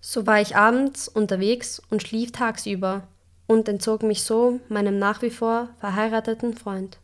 [0.00, 3.06] So war ich abends unterwegs und schlief tagsüber
[3.46, 6.98] und entzog mich so meinem nach wie vor verheirateten Freund.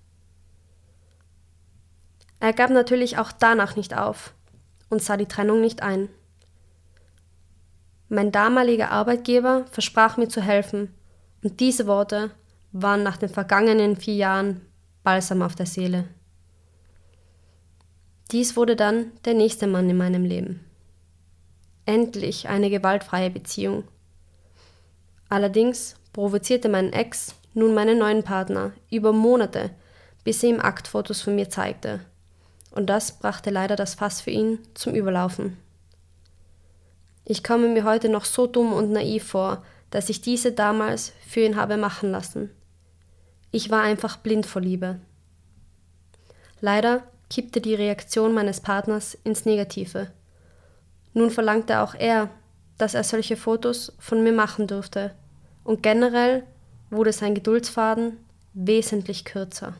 [2.40, 4.34] Er gab natürlich auch danach nicht auf
[4.90, 6.08] und sah die Trennung nicht ein.
[8.08, 10.94] Mein damaliger Arbeitgeber versprach mir zu helfen,
[11.42, 12.30] und diese Worte
[12.72, 14.60] waren nach den vergangenen vier Jahren
[15.02, 16.06] Balsam auf der Seele.
[18.30, 20.64] Dies wurde dann der nächste Mann in meinem Leben.
[21.86, 23.84] Endlich eine gewaltfreie Beziehung.
[25.28, 29.70] Allerdings provozierte mein Ex nun meinen neuen Partner über Monate,
[30.24, 32.00] bis er ihm Aktfotos von mir zeigte.
[32.74, 35.56] Und das brachte leider das Fass für ihn zum Überlaufen.
[37.24, 41.40] Ich komme mir heute noch so dumm und naiv vor, dass ich diese damals für
[41.40, 42.50] ihn habe machen lassen.
[43.52, 44.98] Ich war einfach blind vor Liebe.
[46.60, 50.10] Leider kippte die Reaktion meines Partners ins Negative.
[51.12, 52.28] Nun verlangte auch er,
[52.76, 55.14] dass er solche Fotos von mir machen dürfte,
[55.62, 56.42] und generell
[56.90, 58.18] wurde sein Geduldsfaden
[58.52, 59.74] wesentlich kürzer.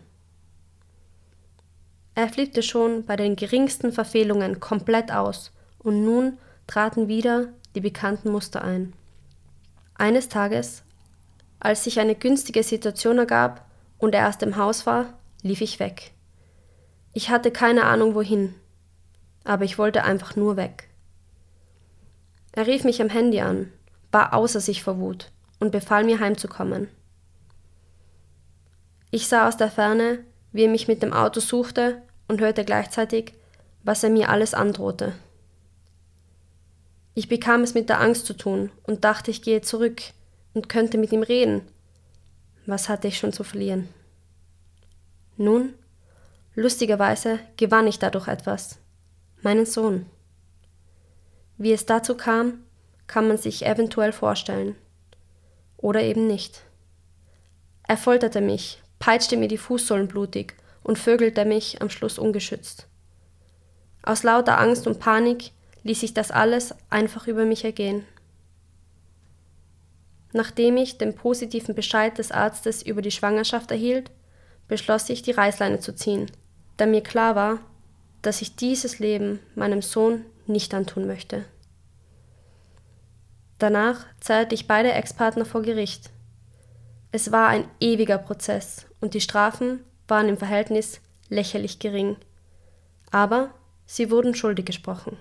[2.14, 8.30] Er flippte schon bei den geringsten Verfehlungen komplett aus, und nun traten wieder die bekannten
[8.30, 8.94] Muster ein.
[9.96, 10.82] Eines Tages,
[11.60, 13.66] als sich eine günstige Situation ergab
[13.98, 16.12] und er erst im Haus war, lief ich weg.
[17.12, 18.54] Ich hatte keine Ahnung wohin,
[19.44, 20.88] aber ich wollte einfach nur weg.
[22.52, 23.72] Er rief mich am Handy an,
[24.10, 26.88] war außer sich vor Wut und befahl mir heimzukommen.
[29.10, 30.24] Ich sah aus der Ferne,
[30.54, 33.34] wie er mich mit dem Auto suchte und hörte gleichzeitig,
[33.82, 35.12] was er mir alles androhte.
[37.14, 40.00] Ich bekam es mit der Angst zu tun und dachte, ich gehe zurück
[40.54, 41.62] und könnte mit ihm reden.
[42.66, 43.88] Was hatte ich schon zu verlieren?
[45.36, 45.74] Nun,
[46.54, 48.78] lustigerweise gewann ich dadurch etwas.
[49.42, 50.06] Meinen Sohn.
[51.58, 52.60] Wie es dazu kam,
[53.08, 54.76] kann man sich eventuell vorstellen.
[55.76, 56.62] Oder eben nicht.
[57.86, 62.86] Er folterte mich, peitschte mir die Fußsohlen blutig und vögelte mich am Schluss ungeschützt.
[64.02, 65.50] Aus lauter Angst und Panik
[65.82, 68.06] ließ ich das alles einfach über mich ergehen.
[70.32, 74.10] Nachdem ich den positiven Bescheid des Arztes über die Schwangerschaft erhielt,
[74.68, 76.30] beschloss ich, die Reißleine zu ziehen,
[76.78, 77.58] da mir klar war,
[78.22, 81.44] dass ich dieses Leben meinem Sohn nicht antun möchte.
[83.58, 86.08] Danach zerrte ich beide Ex-Partner vor Gericht.
[87.12, 92.16] Es war ein ewiger Prozess und die Strafen waren im Verhältnis lächerlich gering.
[93.10, 93.50] Aber
[93.84, 95.18] sie wurden schuldig gesprochen.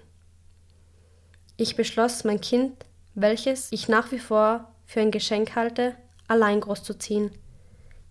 [1.58, 5.98] Ich beschloss, mein Kind, welches ich nach wie vor für ein Geschenk halte,
[6.30, 7.32] allein großzuziehen,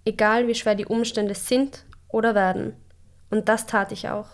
[0.04, 2.76] egal wie schwer die Umstände sind oder werden.
[3.30, 4.28] Und das tat ich auch.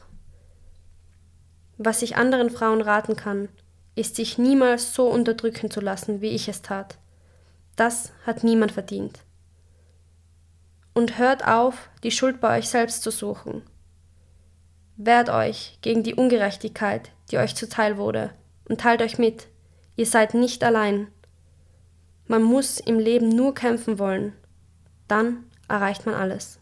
[1.76, 3.48] Was ich anderen Frauen raten kann,
[3.94, 6.98] ist sich niemals so unterdrücken zu lassen, wie ich es tat.
[7.76, 9.20] Das hat niemand verdient.
[10.98, 13.62] Und hört auf, die Schuld bei euch selbst zu suchen.
[14.96, 18.32] Wehrt euch gegen die Ungerechtigkeit, die euch zuteil wurde,
[18.68, 19.46] und teilt euch mit,
[19.94, 21.06] ihr seid nicht allein.
[22.26, 24.32] Man muss im Leben nur kämpfen wollen,
[25.06, 26.58] dann erreicht man alles.